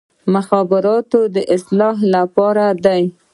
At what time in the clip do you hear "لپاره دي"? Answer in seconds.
2.13-3.03